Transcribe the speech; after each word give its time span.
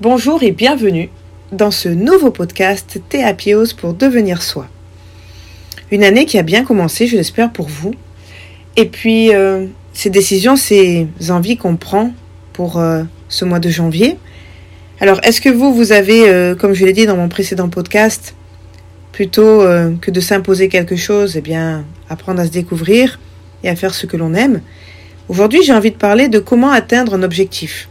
Bonjour 0.00 0.42
et 0.42 0.52
bienvenue 0.52 1.10
dans 1.52 1.70
ce 1.70 1.90
nouveau 1.90 2.30
podcast 2.30 2.98
Théapios 3.10 3.74
pour 3.76 3.92
devenir 3.92 4.42
soi. 4.42 4.68
Une 5.90 6.02
année 6.02 6.24
qui 6.24 6.38
a 6.38 6.42
bien 6.42 6.64
commencé, 6.64 7.06
je 7.06 7.18
l'espère 7.18 7.52
pour 7.52 7.68
vous. 7.68 7.94
Et 8.76 8.86
puis, 8.86 9.34
euh, 9.34 9.66
ces 9.92 10.08
décisions, 10.08 10.56
ces 10.56 11.08
envies 11.28 11.58
qu'on 11.58 11.76
prend 11.76 12.14
pour 12.54 12.78
euh, 12.78 13.02
ce 13.28 13.44
mois 13.44 13.60
de 13.60 13.68
janvier. 13.68 14.16
Alors, 14.98 15.20
est-ce 15.24 15.42
que 15.42 15.50
vous, 15.50 15.74
vous 15.74 15.92
avez, 15.92 16.26
euh, 16.30 16.54
comme 16.54 16.72
je 16.72 16.86
l'ai 16.86 16.94
dit 16.94 17.04
dans 17.04 17.16
mon 17.16 17.28
précédent 17.28 17.68
podcast, 17.68 18.34
plutôt 19.12 19.60
que 20.00 20.10
de 20.10 20.20
s'imposer 20.20 20.68
quelque 20.68 20.96
chose, 20.96 21.36
eh 21.36 21.40
bien, 21.40 21.84
apprendre 22.08 22.40
à 22.40 22.46
se 22.46 22.50
découvrir 22.50 23.20
et 23.62 23.68
à 23.68 23.76
faire 23.76 23.94
ce 23.94 24.06
que 24.06 24.16
l'on 24.16 24.34
aime 24.34 24.62
Aujourd'hui, 25.28 25.62
j'ai 25.62 25.72
envie 25.72 25.90
de 25.90 25.96
parler 25.96 26.28
de 26.28 26.38
comment 26.38 26.70
atteindre 26.70 27.14
un 27.14 27.22
objectif 27.22 27.88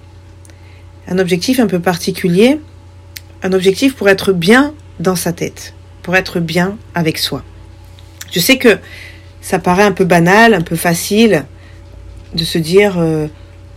un 1.07 1.19
objectif 1.19 1.59
un 1.59 1.67
peu 1.67 1.79
particulier, 1.79 2.59
un 3.43 3.53
objectif 3.53 3.95
pour 3.95 4.09
être 4.09 4.31
bien 4.33 4.73
dans 4.99 5.15
sa 5.15 5.33
tête, 5.33 5.73
pour 6.03 6.15
être 6.15 6.39
bien 6.39 6.77
avec 6.95 7.17
soi. 7.17 7.43
Je 8.31 8.39
sais 8.39 8.57
que 8.57 8.77
ça 9.41 9.59
paraît 9.59 9.83
un 9.83 9.91
peu 9.91 10.05
banal, 10.05 10.53
un 10.53 10.61
peu 10.61 10.75
facile 10.75 11.43
de 12.33 12.45
se 12.45 12.57
dire, 12.57 12.97
euh, 12.97 13.27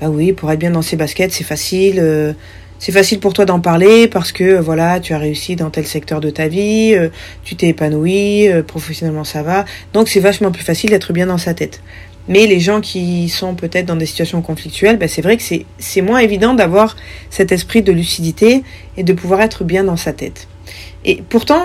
bah 0.00 0.10
oui, 0.10 0.32
pour 0.32 0.52
être 0.52 0.58
bien 0.58 0.70
dans 0.70 0.82
ses 0.82 0.96
baskets, 0.96 1.32
c'est 1.32 1.44
facile. 1.44 1.98
Euh, 1.98 2.32
c'est 2.78 2.92
facile 2.92 3.20
pour 3.20 3.32
toi 3.32 3.44
d'en 3.44 3.60
parler 3.60 4.08
parce 4.08 4.32
que 4.32 4.58
voilà, 4.58 5.00
tu 5.00 5.14
as 5.14 5.18
réussi 5.18 5.56
dans 5.56 5.70
tel 5.70 5.86
secteur 5.86 6.20
de 6.20 6.30
ta 6.30 6.48
vie, 6.48 6.94
euh, 6.94 7.08
tu 7.44 7.56
t'es 7.56 7.68
épanoui, 7.68 8.48
professionnellement 8.66 9.24
ça 9.24 9.42
va. 9.42 9.64
Donc 9.92 10.08
c'est 10.08 10.20
vachement 10.20 10.50
plus 10.50 10.64
facile 10.64 10.90
d'être 10.90 11.12
bien 11.12 11.26
dans 11.26 11.38
sa 11.38 11.54
tête. 11.54 11.80
Mais 12.26 12.46
les 12.46 12.60
gens 12.60 12.80
qui 12.80 13.28
sont 13.28 13.54
peut-être 13.54 13.86
dans 13.86 13.96
des 13.96 14.06
situations 14.06 14.40
conflictuelles, 14.40 14.96
ben 14.96 15.08
c'est 15.08 15.20
vrai 15.20 15.36
que 15.36 15.42
c'est 15.78 16.00
moins 16.00 16.20
évident 16.20 16.54
d'avoir 16.54 16.96
cet 17.30 17.52
esprit 17.52 17.82
de 17.82 17.92
lucidité 17.92 18.62
et 18.96 19.02
de 19.02 19.12
pouvoir 19.12 19.42
être 19.42 19.62
bien 19.62 19.84
dans 19.84 19.98
sa 19.98 20.12
tête. 20.12 20.48
Et 21.04 21.22
pourtant, 21.28 21.64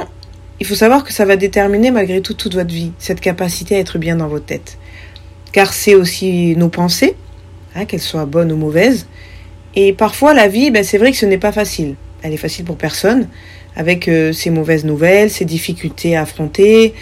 il 0.60 0.66
faut 0.66 0.76
savoir 0.76 1.06
que 1.06 1.14
ça 1.14 1.24
va 1.24 1.38
déterminer 1.38 1.92
malgré 1.92 2.22
tout 2.22 2.34
toute 2.34 2.56
votre 2.56 2.74
vie, 2.74 2.92
cette 3.00 3.22
capacité 3.22 3.78
à 3.78 3.80
être 3.80 3.98
bien 3.98 4.18
dans 4.18 4.28
votre 4.28 4.46
tête. 4.46 4.78
Car 5.54 5.72
c'est 5.72 5.96
aussi 5.96 6.56
nos 6.58 6.68
pensées, 6.68 7.16
hein, 7.76 7.86
qu'elles 7.86 8.02
soient 8.02 8.26
bonnes 8.26 8.52
ou 8.52 8.58
mauvaises. 8.58 9.08
Et 9.82 9.94
parfois, 9.94 10.34
la 10.34 10.50
vie, 10.50 10.72
ben 10.72 10.84
c'est 10.84 10.98
vrai 10.98 11.10
que 11.10 11.18
ce 11.18 11.26
n'est 11.26 11.38
pas 11.38 11.54
facile. 11.54 11.96
Elle 12.22 12.34
est 12.34 12.44
facile 12.46 12.66
pour 12.66 12.76
personne, 12.76 13.30
avec 13.78 14.10
euh, 14.10 14.34
ses 14.34 14.50
mauvaises 14.50 14.84
nouvelles, 14.84 15.30
ses 15.30 15.46
difficultés 15.46 16.18
à 16.18 16.24
affronter, 16.24 16.94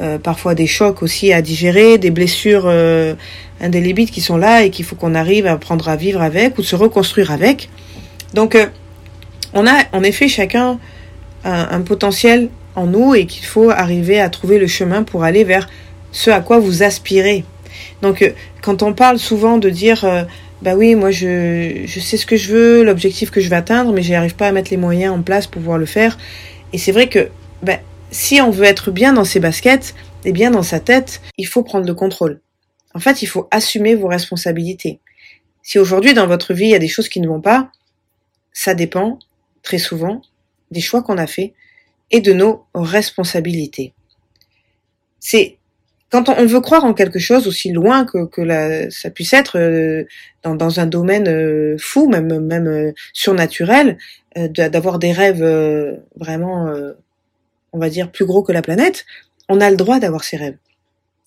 euh, 0.00 0.18
parfois 0.18 0.54
des 0.54 0.66
chocs 0.66 1.02
aussi 1.02 1.32
à 1.32 1.40
digérer, 1.40 1.96
des 1.96 2.10
blessures 2.10 2.64
euh, 2.66 3.14
indélébiles 3.62 4.10
qui 4.10 4.20
sont 4.20 4.36
là 4.36 4.64
et 4.64 4.68
qu'il 4.68 4.84
faut 4.84 4.96
qu'on 4.96 5.14
arrive 5.14 5.46
à 5.46 5.52
apprendre 5.52 5.88
à 5.88 5.96
vivre 5.96 6.20
avec 6.20 6.58
ou 6.58 6.62
se 6.62 6.76
reconstruire 6.76 7.30
avec. 7.30 7.70
Donc, 8.34 8.54
euh, 8.54 8.66
on 9.54 9.66
a 9.66 9.84
en 9.92 10.02
effet 10.02 10.28
chacun 10.28 10.78
un, 11.42 11.68
un 11.70 11.80
potentiel 11.80 12.50
en 12.74 12.84
nous 12.84 13.14
et 13.14 13.24
qu'il 13.24 13.46
faut 13.46 13.70
arriver 13.70 14.20
à 14.20 14.28
trouver 14.28 14.58
le 14.58 14.66
chemin 14.66 15.04
pour 15.04 15.24
aller 15.24 15.44
vers 15.44 15.70
ce 16.12 16.28
à 16.28 16.40
quoi 16.40 16.58
vous 16.58 16.82
aspirez. 16.82 17.44
Donc, 18.02 18.30
quand 18.60 18.82
on 18.82 18.92
parle 18.92 19.18
souvent 19.18 19.56
de 19.56 19.70
dire, 19.70 20.04
bah 20.62 20.74
oui, 20.74 20.94
moi 20.94 21.10
je, 21.10 21.84
je 21.86 22.00
sais 22.00 22.16
ce 22.16 22.26
que 22.26 22.36
je 22.36 22.50
veux, 22.50 22.84
l'objectif 22.84 23.30
que 23.30 23.40
je 23.40 23.48
vais 23.48 23.56
atteindre, 23.56 23.92
mais 23.92 24.02
j'arrive 24.02 24.36
pas 24.36 24.48
à 24.48 24.52
mettre 24.52 24.70
les 24.70 24.76
moyens 24.76 25.14
en 25.14 25.22
place 25.22 25.46
pour 25.46 25.60
pouvoir 25.60 25.78
le 25.78 25.86
faire. 25.86 26.16
Et 26.72 26.78
c'est 26.78 26.92
vrai 26.92 27.08
que, 27.08 27.28
ben, 27.62 27.78
si 28.10 28.40
on 28.40 28.50
veut 28.50 28.64
être 28.64 28.90
bien 28.90 29.12
dans 29.12 29.24
ses 29.24 29.40
baskets 29.40 29.94
et 30.24 30.32
bien 30.32 30.50
dans 30.50 30.62
sa 30.62 30.80
tête, 30.80 31.20
il 31.36 31.46
faut 31.46 31.62
prendre 31.62 31.86
le 31.86 31.94
contrôle. 31.94 32.40
En 32.94 33.00
fait, 33.00 33.22
il 33.22 33.26
faut 33.26 33.46
assumer 33.50 33.94
vos 33.94 34.08
responsabilités. 34.08 35.00
Si 35.62 35.78
aujourd'hui 35.78 36.14
dans 36.14 36.26
votre 36.26 36.54
vie 36.54 36.66
il 36.66 36.70
y 36.70 36.74
a 36.74 36.78
des 36.78 36.88
choses 36.88 37.08
qui 37.08 37.20
ne 37.20 37.28
vont 37.28 37.40
pas, 37.40 37.70
ça 38.52 38.74
dépend 38.74 39.18
très 39.62 39.78
souvent 39.78 40.22
des 40.70 40.80
choix 40.80 41.02
qu'on 41.02 41.18
a 41.18 41.26
faits 41.26 41.52
et 42.10 42.20
de 42.20 42.32
nos 42.32 42.64
responsabilités. 42.72 43.92
C'est 45.18 45.58
quand 46.10 46.28
on 46.28 46.46
veut 46.46 46.60
croire 46.60 46.84
en 46.84 46.94
quelque 46.94 47.18
chose 47.18 47.46
aussi 47.46 47.72
loin 47.72 48.04
que, 48.04 48.26
que 48.26 48.90
ça 48.90 49.10
puisse 49.10 49.32
être 49.32 49.58
euh, 49.58 50.04
dans, 50.42 50.54
dans, 50.54 50.78
un 50.78 50.86
domaine 50.86 51.28
euh, 51.28 51.76
fou, 51.78 52.08
même 52.08 52.40
même 52.40 52.68
euh, 52.68 52.92
surnaturel, 53.12 53.98
d'avoir 54.36 54.98
des 54.98 55.12
rêves 55.12 55.42
vraiment 56.16 56.68
on 57.76 57.78
va 57.78 57.90
dire, 57.90 58.10
plus 58.10 58.24
gros 58.24 58.42
que 58.42 58.52
la 58.52 58.62
planète, 58.62 59.04
on 59.48 59.60
a 59.60 59.70
le 59.70 59.76
droit 59.76 59.98
d'avoir 59.98 60.24
ses 60.24 60.36
rêves. 60.36 60.56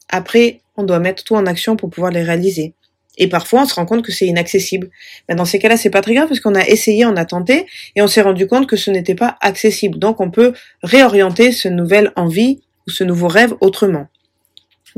Après, 0.10 0.62
on 0.78 0.84
doit 0.84 1.00
mettre 1.00 1.24
tout 1.24 1.36
en 1.36 1.46
action 1.46 1.76
pour 1.76 1.90
pouvoir 1.90 2.12
les 2.12 2.24
réaliser. 2.24 2.74
Et 3.18 3.28
parfois, 3.28 3.62
on 3.62 3.66
se 3.66 3.76
rend 3.76 3.86
compte 3.86 4.04
que 4.04 4.12
c'est 4.12 4.26
inaccessible. 4.26 4.90
Mais 5.28 5.36
dans 5.36 5.46
ces 5.46 5.60
cas-là, 5.60 5.78
c'est 5.78 5.90
pas 5.90 6.02
très 6.02 6.16
grave 6.16 6.28
parce 6.28 6.40
qu'on 6.40 6.56
a 6.56 6.66
essayé, 6.66 7.06
on 7.06 7.16
a 7.18 7.26
tenté 7.26 7.68
et 7.96 8.02
on 8.02 8.08
s'est 8.08 8.22
rendu 8.22 8.48
compte 8.48 8.68
que 8.68 8.78
ce 8.78 8.90
n'était 8.90 9.16
pas 9.16 9.38
accessible. 9.42 10.00
Donc, 10.00 10.22
on 10.22 10.32
peut 10.32 10.54
réorienter 10.82 11.52
ce 11.52 11.68
nouvelle 11.68 12.12
envie 12.16 12.62
ou 12.88 12.92
ce 12.92 13.04
nouveau 13.04 13.28
rêve 13.28 13.54
autrement. 13.62 14.08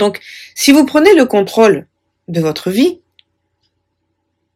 Donc, 0.01 0.19
si 0.55 0.71
vous 0.71 0.83
prenez 0.83 1.13
le 1.13 1.25
contrôle 1.25 1.85
de 2.27 2.41
votre 2.41 2.71
vie, 2.71 3.01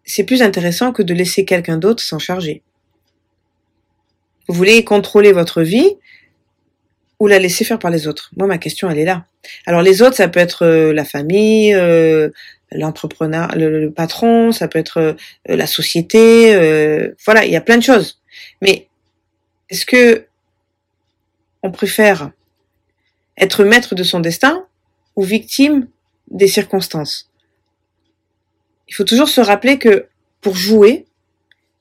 c'est 0.04 0.24
plus 0.24 0.42
intéressant 0.42 0.92
que 0.92 1.04
de 1.04 1.14
laisser 1.14 1.46
quelqu'un 1.46 1.78
d'autre 1.78 2.02
s'en 2.02 2.18
charger. 2.18 2.64
Vous 4.48 4.56
voulez 4.56 4.84
contrôler 4.84 5.34
votre 5.34 5.62
vie, 5.62 5.98
ou 7.20 7.28
la 7.28 7.38
laisser 7.38 7.64
faire 7.64 7.78
par 7.78 7.92
les 7.92 8.08
autres? 8.08 8.32
Moi, 8.36 8.48
ma 8.48 8.58
question, 8.58 8.90
elle 8.90 8.98
est 8.98 9.06
là. 9.06 9.26
Alors 9.68 9.84
les 9.84 10.02
autres, 10.02 10.16
ça 10.16 10.28
peut 10.30 10.40
être 10.40 10.66
euh, 10.66 10.94
la 10.94 11.06
famille, 11.06 11.76
euh, 11.76 12.30
l'entrepreneur, 12.72 13.56
le, 13.56 13.92
patron, 13.92 14.52
ça 14.52 14.68
peut 14.68 14.80
être 14.80 14.98
euh, 14.98 15.14
la 15.46 15.68
société. 15.68 16.56
voilà, 17.24 17.46
il 17.46 17.52
y 17.52 17.56
a 17.56 17.62
plein 17.62 17.78
de 17.78 17.84
choses. 17.84 18.20
Mais 18.64 18.88
est-ce 19.70 19.86
que 19.86 20.26
on 21.62 21.70
préfère 21.70 22.32
être 23.38 23.64
maître 23.64 23.94
de 23.94 24.04
son 24.04 24.20
destin 24.20 24.66
ou 25.16 25.24
victime 25.24 25.88
des 26.30 26.48
circonstances 26.48 27.32
Il 28.88 28.96
faut 28.96 29.04
toujours 29.04 29.30
se 29.30 29.42
rappeler 29.42 29.78
que 29.78 30.08
pour 30.42 30.56
jouer, 30.56 31.06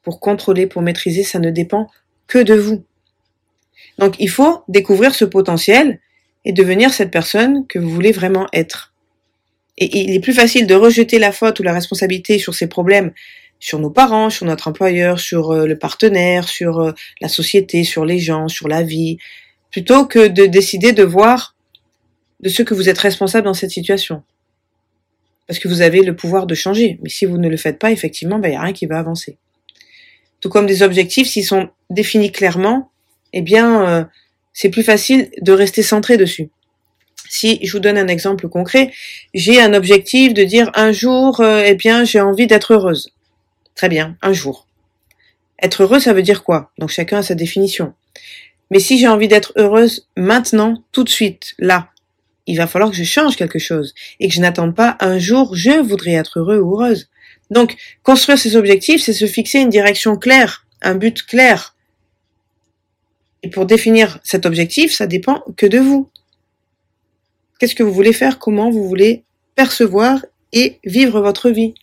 pour 0.02 0.20
contrôler, 0.20 0.66
pour 0.66 0.82
maîtriser, 0.82 1.22
ça 1.22 1.38
ne 1.38 1.50
dépend 1.50 1.88
que 2.26 2.38
de 2.38 2.54
vous. 2.54 2.84
Donc 3.98 4.16
il 4.18 4.30
faut 4.30 4.62
découvrir 4.68 5.14
ce 5.14 5.24
potentiel 5.24 6.00
et 6.44 6.52
devenir 6.52 6.92
cette 6.92 7.10
personne 7.10 7.66
que 7.66 7.78
vous 7.78 7.90
voulez 7.90 8.12
vraiment 8.12 8.46
être. 8.52 8.92
Et 9.78 9.98
il 9.98 10.14
est 10.14 10.20
plus 10.20 10.34
facile 10.34 10.66
de 10.66 10.74
rejeter 10.74 11.18
la 11.18 11.32
faute 11.32 11.58
ou 11.58 11.62
la 11.62 11.72
responsabilité 11.72 12.38
sur 12.38 12.54
ces 12.54 12.68
problèmes 12.68 13.12
sur 13.64 13.78
nos 13.78 13.90
parents, 13.90 14.28
sur 14.28 14.44
notre 14.44 14.68
employeur, 14.68 15.18
sur 15.18 15.52
euh, 15.52 15.66
le 15.66 15.78
partenaire, 15.78 16.48
sur 16.48 16.80
euh, 16.80 16.92
la 17.22 17.28
société, 17.28 17.82
sur 17.82 18.04
les 18.04 18.18
gens, 18.18 18.46
sur 18.46 18.68
la 18.68 18.82
vie, 18.82 19.16
plutôt 19.70 20.04
que 20.04 20.28
de 20.28 20.44
décider 20.44 20.92
de 20.92 21.02
voir 21.02 21.53
de 22.40 22.48
ce 22.48 22.62
que 22.62 22.74
vous 22.74 22.88
êtes 22.88 22.98
responsable 22.98 23.46
dans 23.46 23.54
cette 23.54 23.70
situation. 23.70 24.22
Parce 25.46 25.58
que 25.58 25.68
vous 25.68 25.82
avez 25.82 26.00
le 26.00 26.16
pouvoir 26.16 26.46
de 26.46 26.54
changer. 26.54 26.98
Mais 27.02 27.08
si 27.08 27.26
vous 27.26 27.38
ne 27.38 27.48
le 27.48 27.56
faites 27.56 27.78
pas, 27.78 27.92
effectivement, 27.92 28.36
il 28.36 28.42
ben, 28.42 28.50
n'y 28.50 28.56
a 28.56 28.62
rien 28.62 28.72
qui 28.72 28.86
va 28.86 28.98
avancer. 28.98 29.38
Tout 30.40 30.48
comme 30.48 30.66
des 30.66 30.82
objectifs, 30.82 31.28
s'ils 31.28 31.44
sont 31.44 31.70
définis 31.90 32.32
clairement, 32.32 32.90
eh 33.32 33.42
bien, 33.42 33.88
euh, 33.88 34.04
c'est 34.52 34.70
plus 34.70 34.82
facile 34.82 35.30
de 35.40 35.52
rester 35.52 35.82
centré 35.82 36.16
dessus. 36.16 36.50
Si 37.28 37.58
je 37.62 37.72
vous 37.72 37.80
donne 37.80 37.98
un 37.98 38.08
exemple 38.08 38.48
concret, 38.48 38.92
j'ai 39.32 39.60
un 39.60 39.74
objectif 39.74 40.34
de 40.34 40.44
dire 40.44 40.70
un 40.74 40.92
jour, 40.92 41.40
euh, 41.40 41.62
eh 41.64 41.74
bien, 41.74 42.04
j'ai 42.04 42.20
envie 42.20 42.46
d'être 42.46 42.74
heureuse. 42.74 43.10
Très 43.74 43.88
bien, 43.88 44.16
un 44.22 44.32
jour. 44.32 44.66
Être 45.60 45.82
heureux, 45.82 46.00
ça 46.00 46.12
veut 46.12 46.22
dire 46.22 46.44
quoi? 46.44 46.70
Donc 46.78 46.90
chacun 46.90 47.18
a 47.18 47.22
sa 47.22 47.34
définition. 47.34 47.94
Mais 48.70 48.78
si 48.78 48.98
j'ai 48.98 49.08
envie 49.08 49.28
d'être 49.28 49.52
heureuse 49.56 50.08
maintenant, 50.16 50.82
tout 50.92 51.04
de 51.04 51.08
suite, 51.08 51.54
là, 51.58 51.88
il 52.46 52.56
va 52.56 52.66
falloir 52.66 52.90
que 52.90 52.96
je 52.96 53.04
change 53.04 53.36
quelque 53.36 53.58
chose 53.58 53.94
et 54.20 54.28
que 54.28 54.34
je 54.34 54.40
n'attende 54.40 54.74
pas 54.74 54.96
un 55.00 55.18
jour, 55.18 55.54
je 55.54 55.80
voudrais 55.80 56.12
être 56.12 56.38
heureux 56.38 56.58
ou 56.58 56.74
heureuse. 56.74 57.08
Donc, 57.50 57.76
construire 58.02 58.38
ses 58.38 58.56
objectifs, 58.56 59.02
c'est 59.02 59.12
se 59.12 59.26
fixer 59.26 59.60
une 59.60 59.68
direction 59.68 60.16
claire, 60.16 60.66
un 60.82 60.94
but 60.94 61.24
clair, 61.24 61.74
et 63.44 63.50
pour 63.50 63.66
définir 63.66 64.20
cet 64.24 64.46
objectif, 64.46 64.94
ça 64.94 65.06
dépend 65.06 65.44
que 65.58 65.66
de 65.66 65.78
vous. 65.78 66.08
Qu'est-ce 67.58 67.74
que 67.74 67.82
vous 67.82 67.92
voulez 67.92 68.14
faire? 68.14 68.38
Comment 68.38 68.70
vous 68.70 68.88
voulez 68.88 69.22
percevoir 69.54 70.24
et 70.54 70.78
vivre 70.82 71.20
votre 71.20 71.50
vie? 71.50 71.74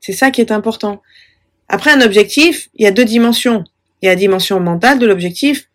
C'est 0.00 0.12
ça 0.12 0.32
qui 0.32 0.40
est 0.40 0.50
important. 0.50 1.00
Après 1.68 1.92
un 1.92 2.00
objectif, 2.00 2.70
il 2.74 2.82
y 2.82 2.88
a 2.88 2.90
deux 2.90 3.04
dimensions. 3.04 3.62
Il 4.02 4.06
y 4.06 4.08
a 4.08 4.12
la 4.12 4.16
dimension 4.16 4.58
mentale 4.58 4.98
de 4.98 5.06
l'objectif. 5.06 5.68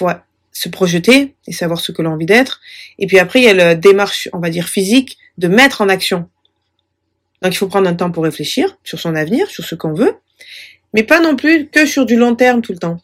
Il 0.00 0.16
se 0.52 0.68
projeter 0.68 1.34
et 1.46 1.52
savoir 1.52 1.80
ce 1.80 1.92
que 1.92 2.02
l'on 2.02 2.10
a 2.10 2.14
envie 2.14 2.26
d'être. 2.26 2.60
Et 2.98 3.06
puis 3.06 3.18
après, 3.18 3.40
il 3.40 3.44
y 3.44 3.48
a 3.48 3.54
la 3.54 3.74
démarche, 3.74 4.28
on 4.32 4.38
va 4.38 4.50
dire, 4.50 4.68
physique 4.68 5.18
de 5.38 5.48
mettre 5.48 5.80
en 5.80 5.88
action. 5.88 6.28
Donc 7.40 7.54
il 7.54 7.56
faut 7.56 7.66
prendre 7.66 7.88
un 7.88 7.94
temps 7.94 8.10
pour 8.10 8.24
réfléchir 8.24 8.78
sur 8.84 9.00
son 9.00 9.14
avenir, 9.14 9.48
sur 9.50 9.64
ce 9.64 9.74
qu'on 9.74 9.94
veut, 9.94 10.14
mais 10.94 11.02
pas 11.02 11.20
non 11.20 11.36
plus 11.36 11.68
que 11.68 11.86
sur 11.86 12.06
du 12.06 12.16
long 12.16 12.36
terme 12.36 12.62
tout 12.62 12.72
le 12.72 12.78
temps. 12.78 13.00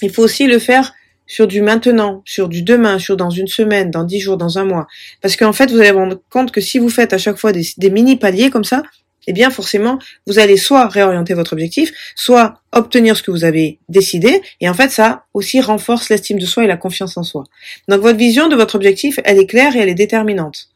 Il 0.00 0.10
faut 0.10 0.22
aussi 0.22 0.46
le 0.46 0.58
faire 0.58 0.94
sur 1.26 1.48
du 1.48 1.60
maintenant, 1.60 2.22
sur 2.24 2.48
du 2.48 2.62
demain, 2.62 2.98
sur 2.98 3.16
dans 3.16 3.30
une 3.30 3.48
semaine, 3.48 3.90
dans 3.90 4.04
dix 4.04 4.20
jours, 4.20 4.36
dans 4.36 4.58
un 4.58 4.64
mois. 4.64 4.86
Parce 5.20 5.36
qu'en 5.36 5.52
fait, 5.52 5.70
vous 5.70 5.78
allez 5.80 5.90
vous 5.90 5.98
rendre 5.98 6.20
compte 6.30 6.52
que 6.52 6.60
si 6.60 6.78
vous 6.78 6.88
faites 6.88 7.12
à 7.12 7.18
chaque 7.18 7.36
fois 7.36 7.52
des, 7.52 7.66
des 7.76 7.90
mini 7.90 8.16
paliers 8.16 8.50
comme 8.50 8.64
ça, 8.64 8.82
eh 9.26 9.32
bien 9.32 9.50
forcément, 9.50 9.98
vous 10.26 10.38
allez 10.38 10.56
soit 10.56 10.88
réorienter 10.88 11.34
votre 11.34 11.52
objectif, 11.52 11.92
soit 12.14 12.60
obtenir 12.72 13.16
ce 13.16 13.22
que 13.22 13.30
vous 13.30 13.44
avez 13.44 13.78
décidé, 13.88 14.40
et 14.60 14.68
en 14.68 14.74
fait 14.74 14.90
ça 14.90 15.24
aussi 15.34 15.60
renforce 15.60 16.08
l'estime 16.08 16.38
de 16.38 16.46
soi 16.46 16.64
et 16.64 16.66
la 16.66 16.76
confiance 16.76 17.16
en 17.16 17.22
soi. 17.22 17.44
Donc 17.88 18.02
votre 18.02 18.18
vision 18.18 18.48
de 18.48 18.56
votre 18.56 18.74
objectif, 18.74 19.18
elle 19.24 19.38
est 19.38 19.46
claire 19.46 19.76
et 19.76 19.80
elle 19.80 19.88
est 19.88 19.94
déterminante. 19.94 20.68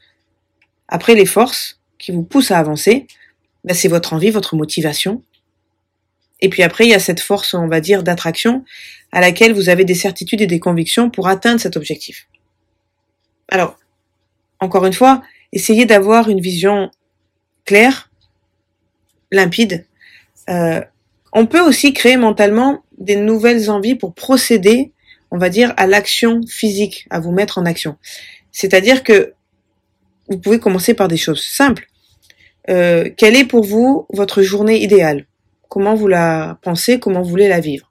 Après, 0.91 1.14
les 1.14 1.26
forces 1.26 1.81
qui 1.99 2.11
vous 2.11 2.25
poussent 2.25 2.50
à 2.50 2.58
avancer, 2.58 3.06
ben, 3.64 3.75
c'est 3.75 3.88
votre 3.88 4.12
envie, 4.12 4.31
votre 4.31 4.56
motivation. 4.56 5.23
Et 6.41 6.49
puis 6.49 6.62
après, 6.62 6.85
il 6.85 6.91
y 6.91 6.94
a 6.94 6.99
cette 6.99 7.20
force, 7.20 7.55
on 7.55 7.69
va 7.69 7.81
dire, 7.81 8.02
d'attraction 8.02 8.64
à 9.12 9.20
laquelle 9.20 9.52
vous 9.52 9.69
avez 9.69 9.85
des 9.85 9.94
certitudes 9.94 10.41
et 10.41 10.47
des 10.47 10.58
convictions 10.58 11.11
pour 11.11 11.29
atteindre 11.29 11.61
cet 11.61 11.76
objectif. 11.76 12.26
Alors, 13.49 13.79
encore 14.58 14.85
une 14.85 14.93
fois, 14.93 15.23
essayez 15.52 15.85
d'avoir 15.85 16.29
une 16.29 16.41
vision 16.41 16.91
claire, 17.64 18.10
limpide. 19.31 19.87
Euh, 20.49 20.81
on 21.32 21.47
peut 21.47 21.61
aussi 21.61 21.93
créer 21.93 22.17
mentalement 22.17 22.82
des 22.99 23.17
nouvelles 23.17 23.71
envies 23.71 23.94
pour 23.94 24.15
procéder, 24.15 24.93
on 25.31 25.38
va 25.38 25.49
dire, 25.49 25.73
à 25.77 25.87
l'action 25.87 26.41
physique, 26.49 27.06
à 27.11 27.21
vous 27.21 27.31
mettre 27.31 27.59
en 27.59 27.67
action. 27.67 27.97
C'est-à-dire 28.53 29.05
que 29.05 29.35
vous 30.29 30.38
pouvez 30.38 30.59
commencer 30.59 30.94
par 30.94 31.09
des 31.09 31.17
choses 31.17 31.43
simples. 31.43 31.87
Euh, 32.69 33.09
quelle 33.17 33.37
est 33.37 33.44
pour 33.44 33.65
vous 33.65 34.06
votre 34.11 34.43
journée 34.43 34.82
idéale? 34.82 35.27
Comment 35.69 35.94
vous 35.94 36.09
la 36.09 36.59
pensez? 36.62 36.99
Comment 36.99 37.23
vous 37.23 37.31
voulez 37.31 37.49
la 37.49 37.61
vivre? 37.61 37.91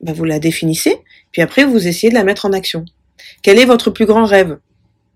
Ben, 0.00 0.14
Vous 0.14 0.24
la 0.24 0.38
définissez, 0.38 0.96
puis 1.30 1.42
après 1.42 1.64
vous 1.64 1.86
essayez 1.86 2.10
de 2.10 2.14
la 2.14 2.24
mettre 2.24 2.46
en 2.46 2.52
action. 2.52 2.84
Quel 3.42 3.58
est 3.58 3.64
votre 3.64 3.90
plus 3.90 4.06
grand 4.06 4.24
rêve? 4.24 4.58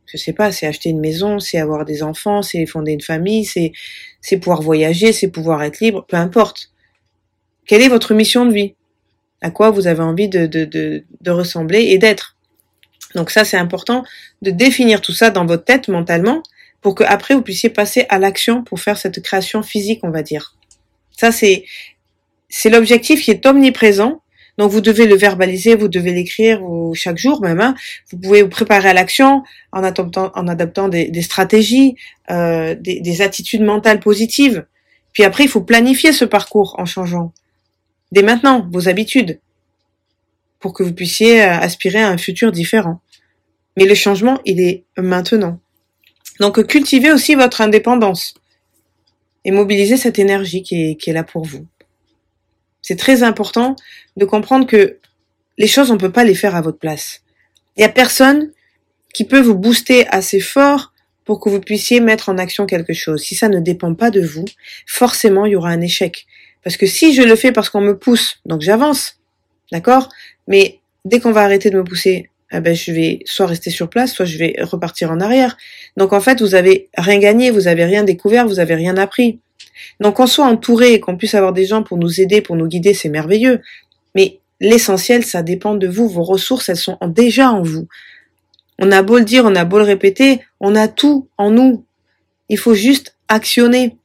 Je 0.06 0.16
sais 0.16 0.32
pas, 0.32 0.52
c'est 0.52 0.66
acheter 0.66 0.90
une 0.90 1.00
maison, 1.00 1.40
c'est 1.40 1.58
avoir 1.58 1.84
des 1.84 2.02
enfants, 2.02 2.42
c'est 2.42 2.64
fonder 2.66 2.92
une 2.92 3.00
famille, 3.00 3.44
c'est 3.44 3.72
c'est 4.20 4.38
pouvoir 4.38 4.62
voyager, 4.62 5.12
c'est 5.12 5.28
pouvoir 5.28 5.62
être 5.62 5.80
libre, 5.80 6.04
peu 6.08 6.16
importe. 6.16 6.70
Quelle 7.66 7.82
est 7.82 7.88
votre 7.88 8.14
mission 8.14 8.46
de 8.46 8.52
vie? 8.52 8.74
À 9.40 9.50
quoi 9.50 9.70
vous 9.70 9.86
avez 9.86 10.02
envie 10.02 10.28
de, 10.28 10.46
de, 10.46 10.64
de, 10.64 11.30
ressembler 11.30 11.80
et 11.80 11.98
d'être? 11.98 12.36
Donc 13.14 13.30
ça, 13.30 13.44
c'est 13.44 13.56
important 13.56 14.04
de 14.42 14.50
définir 14.50 15.00
tout 15.00 15.12
ça 15.12 15.30
dans 15.30 15.46
votre 15.46 15.64
tête 15.64 15.88
mentalement 15.88 16.42
pour 16.80 16.94
que 16.94 17.04
après 17.04 17.34
vous 17.34 17.42
puissiez 17.42 17.70
passer 17.70 18.06
à 18.08 18.18
l'action 18.18 18.62
pour 18.62 18.80
faire 18.80 18.96
cette 18.96 19.20
création 19.22 19.62
physique, 19.62 20.00
on 20.02 20.10
va 20.10 20.22
dire. 20.22 20.54
Ça, 21.10 21.32
c'est 21.32 21.64
c'est 22.48 22.70
l'objectif 22.70 23.22
qui 23.22 23.30
est 23.30 23.44
omniprésent. 23.46 24.22
Donc 24.58 24.70
vous 24.70 24.80
devez 24.80 25.06
le 25.06 25.16
verbaliser, 25.16 25.74
vous 25.74 25.88
devez 25.88 26.12
l'écrire 26.12 26.62
chaque 26.94 27.18
jour 27.18 27.42
même. 27.42 27.60
Hein. 27.60 27.74
Vous 28.10 28.18
pouvez 28.18 28.42
vous 28.42 28.48
préparer 28.48 28.88
à 28.88 28.94
l'action 28.94 29.42
en 29.72 29.84
adoptant, 29.84 30.32
en 30.34 30.48
adaptant 30.48 30.88
des, 30.88 31.22
stratégies, 31.22 31.96
euh, 32.30 32.74
des, 32.74 33.00
des 33.00 33.22
attitudes 33.22 33.62
mentales 33.62 34.00
positives. 34.00 34.64
Puis 35.12 35.24
après, 35.24 35.44
il 35.44 35.48
faut 35.48 35.60
planifier 35.60 36.12
ce 36.12 36.24
parcours 36.24 36.74
en 36.78 36.86
changeant 36.86 37.32
dès 38.12 38.22
maintenant 38.22 38.66
vos 38.70 38.88
habitudes 38.88 39.40
pour 40.58 40.72
que 40.72 40.82
vous 40.82 40.94
puissiez 40.94 41.42
euh, 41.42 41.52
aspirer 41.52 42.00
à 42.00 42.08
un 42.08 42.18
futur 42.18 42.52
différent. 42.52 43.00
Mais 43.76 43.84
le 43.84 43.94
changement, 43.94 44.40
il 44.44 44.60
est 44.60 44.84
maintenant. 44.96 45.60
Donc 46.40 46.64
cultivez 46.66 47.12
aussi 47.12 47.34
votre 47.34 47.60
indépendance 47.60 48.34
et 49.44 49.50
mobilisez 49.50 49.96
cette 49.96 50.18
énergie 50.18 50.62
qui 50.62 50.90
est, 50.90 50.96
qui 50.96 51.10
est 51.10 51.12
là 51.12 51.24
pour 51.24 51.44
vous. 51.44 51.66
C'est 52.86 52.94
très 52.94 53.24
important 53.24 53.74
de 54.16 54.24
comprendre 54.24 54.64
que 54.64 54.98
les 55.58 55.66
choses, 55.66 55.90
on 55.90 55.98
peut 55.98 56.12
pas 56.12 56.22
les 56.22 56.36
faire 56.36 56.54
à 56.54 56.60
votre 56.60 56.78
place. 56.78 57.20
Il 57.76 57.80
y 57.80 57.84
a 57.84 57.88
personne 57.88 58.52
qui 59.12 59.24
peut 59.24 59.40
vous 59.40 59.56
booster 59.56 60.06
assez 60.06 60.38
fort 60.38 60.92
pour 61.24 61.40
que 61.40 61.48
vous 61.48 61.58
puissiez 61.58 61.98
mettre 61.98 62.28
en 62.28 62.38
action 62.38 62.64
quelque 62.64 62.92
chose. 62.92 63.22
Si 63.22 63.34
ça 63.34 63.48
ne 63.48 63.58
dépend 63.58 63.92
pas 63.94 64.12
de 64.12 64.20
vous, 64.20 64.44
forcément, 64.86 65.46
il 65.46 65.52
y 65.54 65.56
aura 65.56 65.70
un 65.70 65.80
échec. 65.80 66.26
Parce 66.62 66.76
que 66.76 66.86
si 66.86 67.12
je 67.12 67.22
le 67.22 67.34
fais 67.34 67.50
parce 67.50 67.70
qu'on 67.70 67.80
me 67.80 67.98
pousse, 67.98 68.38
donc 68.46 68.60
j'avance, 68.60 69.18
d'accord? 69.72 70.08
Mais 70.46 70.78
dès 71.04 71.18
qu'on 71.18 71.32
va 71.32 71.42
arrêter 71.42 71.70
de 71.70 71.78
me 71.78 71.82
pousser, 71.82 72.30
eh 72.52 72.60
ben, 72.60 72.76
je 72.76 72.92
vais 72.92 73.18
soit 73.24 73.46
rester 73.46 73.70
sur 73.70 73.90
place, 73.90 74.12
soit 74.12 74.26
je 74.26 74.38
vais 74.38 74.54
repartir 74.60 75.10
en 75.10 75.18
arrière. 75.18 75.56
Donc 75.96 76.12
en 76.12 76.20
fait, 76.20 76.40
vous 76.40 76.54
avez 76.54 76.88
rien 76.96 77.18
gagné, 77.18 77.50
vous 77.50 77.66
avez 77.66 77.84
rien 77.84 78.04
découvert, 78.04 78.46
vous 78.46 78.60
avez 78.60 78.76
rien 78.76 78.96
appris. 78.96 79.40
Donc 80.00 80.16
qu'on 80.16 80.26
soit 80.26 80.46
entouré 80.46 80.92
et 80.92 81.00
qu'on 81.00 81.16
puisse 81.16 81.34
avoir 81.34 81.52
des 81.52 81.66
gens 81.66 81.82
pour 81.82 81.98
nous 81.98 82.20
aider, 82.20 82.40
pour 82.40 82.56
nous 82.56 82.66
guider, 82.66 82.94
c'est 82.94 83.08
merveilleux. 83.08 83.60
Mais 84.14 84.40
l'essentiel, 84.60 85.24
ça 85.24 85.42
dépend 85.42 85.74
de 85.74 85.86
vous. 85.86 86.08
Vos 86.08 86.22
ressources, 86.22 86.68
elles 86.68 86.76
sont 86.76 86.98
déjà 87.06 87.50
en 87.50 87.62
vous. 87.62 87.88
On 88.78 88.92
a 88.92 89.02
beau 89.02 89.18
le 89.18 89.24
dire, 89.24 89.44
on 89.44 89.54
a 89.54 89.64
beau 89.64 89.78
le 89.78 89.84
répéter, 89.84 90.40
on 90.60 90.74
a 90.74 90.88
tout 90.88 91.28
en 91.38 91.50
nous. 91.50 91.84
Il 92.48 92.58
faut 92.58 92.74
juste 92.74 93.16
actionner, 93.28 93.96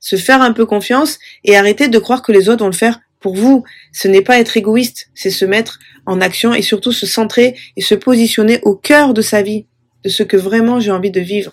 se 0.00 0.16
faire 0.16 0.42
un 0.42 0.52
peu 0.52 0.66
confiance 0.66 1.18
et 1.44 1.56
arrêter 1.56 1.88
de 1.88 1.98
croire 1.98 2.22
que 2.22 2.32
les 2.32 2.48
autres 2.48 2.64
vont 2.64 2.70
le 2.70 2.76
faire 2.76 3.00
pour 3.20 3.34
vous, 3.34 3.64
ce 3.92 4.08
n'est 4.08 4.22
pas 4.22 4.38
être 4.38 4.56
égoïste, 4.56 5.08
c'est 5.14 5.30
se 5.30 5.44
mettre 5.44 5.78
en 6.04 6.20
action 6.20 6.54
et 6.54 6.62
surtout 6.62 6.92
se 6.92 7.06
centrer 7.06 7.56
et 7.76 7.80
se 7.80 7.94
positionner 7.94 8.60
au 8.62 8.76
cœur 8.76 9.14
de 9.14 9.22
sa 9.22 9.42
vie, 9.42 9.66
de 10.04 10.08
ce 10.08 10.22
que 10.22 10.36
vraiment 10.36 10.78
j'ai 10.80 10.92
envie 10.92 11.10
de 11.10 11.20
vivre. 11.20 11.52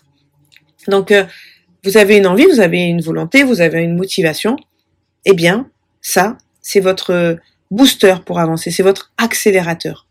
Donc, 0.87 1.11
euh, 1.11 1.23
vous 1.83 1.97
avez 1.97 2.18
une 2.18 2.27
envie, 2.27 2.45
vous 2.45 2.59
avez 2.59 2.81
une 2.83 3.01
volonté, 3.01 3.44
vous 3.44 3.62
avez 3.62 3.81
une 3.81 3.95
motivation. 3.95 4.56
Eh 5.25 5.33
bien, 5.33 5.69
ça, 6.01 6.38
c'est 6.62 6.80
votre 6.80 7.38
booster 7.71 8.15
pour 8.25 8.39
avancer, 8.39 8.71
c'est 8.71 8.83
votre 8.83 9.12
accélérateur. 9.18 10.07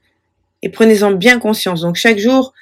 Et 0.62 0.68
prenez-en 0.68 1.12
bien 1.12 1.38
conscience. 1.38 1.80
Donc, 1.80 1.96
chaque 1.96 2.18
jour, 2.18 2.52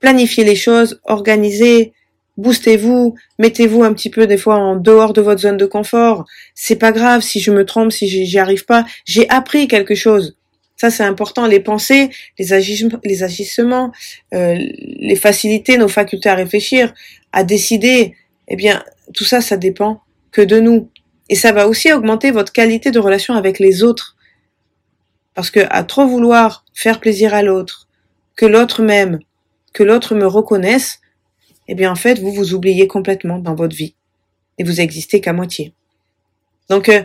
planifiez 0.00 0.44
les 0.44 0.56
choses, 0.56 1.00
organisez, 1.04 1.92
boostez-vous, 2.36 3.14
mettez-vous 3.38 3.84
un 3.84 3.92
petit 3.92 4.10
peu 4.10 4.26
des 4.26 4.36
fois 4.36 4.56
en 4.56 4.76
dehors 4.76 5.12
de 5.12 5.20
votre 5.20 5.40
zone 5.40 5.56
de 5.56 5.66
confort. 5.66 6.24
C'est 6.54 6.76
pas 6.76 6.92
grave 6.92 7.22
si 7.22 7.40
je 7.40 7.50
me 7.50 7.64
trompe, 7.64 7.92
si 7.92 8.08
j'y 8.08 8.38
arrive 8.38 8.64
pas. 8.64 8.84
J'ai 9.04 9.28
appris 9.28 9.68
quelque 9.68 9.94
chose. 9.94 10.36
Ça, 10.76 10.90
c'est 10.90 11.04
important. 11.04 11.46
Les 11.46 11.60
pensées, 11.60 12.10
les, 12.38 12.52
agissements, 12.52 13.92
euh, 14.34 14.56
les 14.98 15.16
facilités, 15.16 15.76
nos 15.78 15.88
facultés 15.88 16.28
à 16.28 16.34
réfléchir, 16.34 16.92
à 17.32 17.44
décider. 17.44 18.16
Eh 18.48 18.56
bien, 18.56 18.84
tout 19.14 19.24
ça, 19.24 19.40
ça 19.40 19.56
dépend 19.56 20.02
que 20.30 20.42
de 20.42 20.60
nous. 20.60 20.90
Et 21.28 21.34
ça 21.34 21.52
va 21.52 21.68
aussi 21.68 21.92
augmenter 21.92 22.30
votre 22.30 22.52
qualité 22.52 22.90
de 22.90 22.98
relation 22.98 23.34
avec 23.34 23.58
les 23.58 23.82
autres. 23.82 24.16
Parce 25.34 25.50
que 25.50 25.60
à 25.70 25.84
trop 25.84 26.06
vouloir 26.06 26.64
faire 26.74 27.00
plaisir 27.00 27.32
à 27.34 27.42
l'autre, 27.42 27.88
que 28.36 28.46
l'autre 28.46 28.82
m'aime, 28.82 29.20
que 29.72 29.82
l'autre 29.82 30.14
me 30.14 30.26
reconnaisse, 30.26 31.00
eh 31.68 31.74
bien 31.74 31.90
en 31.90 31.96
fait, 31.96 32.18
vous 32.18 32.32
vous 32.32 32.54
oubliez 32.54 32.86
complètement 32.86 33.38
dans 33.38 33.54
votre 33.54 33.74
vie 33.74 33.94
et 34.58 34.64
vous 34.64 34.80
existez 34.80 35.20
qu'à 35.20 35.32
moitié. 35.32 35.72
Donc, 36.68 36.88
euh, 36.88 37.02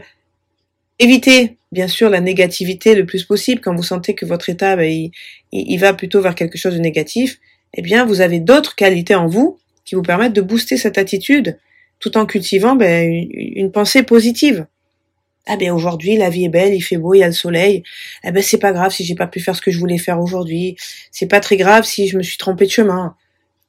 évitez 1.00 1.58
bien 1.72 1.88
sûr 1.88 2.10
la 2.10 2.22
négativité 2.22 2.96
le 2.96 3.06
plus 3.06 3.24
possible 3.24 3.62
quand 3.62 3.76
vous 3.76 3.84
sentez 3.84 4.16
que 4.16 4.26
votre 4.26 4.50
état 4.50 4.76
ben, 4.76 5.10
il, 5.52 5.78
va 5.78 5.94
plutôt 5.94 6.22
vers 6.22 6.36
quelque 6.36 6.58
chose 6.58 6.74
de 6.74 6.80
négatif. 6.80 7.40
Eh 7.74 7.82
bien, 7.82 8.06
vous 8.06 8.22
avez 8.22 8.40
d'autres 8.40 8.76
qualités 8.76 9.16
en 9.16 9.28
vous 9.28 9.60
qui 9.88 9.96
vous 9.96 10.04
permettent 10.04 10.34
de 10.34 10.42
booster 10.42 10.76
cette 10.76 10.98
attitude 10.98 11.58
tout 12.00 12.18
en 12.18 12.26
cultivant 12.26 12.76
ben, 12.76 13.10
une, 13.32 13.72
pensée 13.72 14.04
positive. 14.04 14.68
Ah 15.48 15.56
ben 15.56 15.72
aujourd'hui 15.72 16.18
la 16.18 16.30
vie 16.30 16.44
est 16.44 16.50
belle, 16.50 16.74
il 16.74 16.82
fait 16.82 16.98
beau, 16.98 17.14
il 17.14 17.20
y 17.20 17.24
a 17.24 17.28
le 17.28 17.34
soleil. 17.34 17.84
Eh 18.26 18.32
ben 18.32 18.44
c'est 18.44 18.58
pas 18.58 18.74
grave 18.74 18.92
si 18.92 19.06
j'ai 19.06 19.16
pas 19.16 19.28
pu 19.28 19.40
faire 19.40 19.56
ce 19.56 19.62
que 19.62 19.72
je 19.72 19.80
voulais 19.80 19.98
faire 19.98 20.20
aujourd'hui. 20.20 20.76
C'est 21.10 21.28
pas 21.28 21.40
très 21.40 21.56
grave 21.56 21.86
si 21.86 22.10
je 22.10 22.18
me 22.18 22.22
suis 22.22 22.38
trompé 22.38 22.66
de 22.66 22.70
chemin 22.72 23.16